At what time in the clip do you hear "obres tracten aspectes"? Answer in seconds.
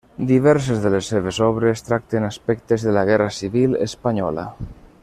1.49-2.89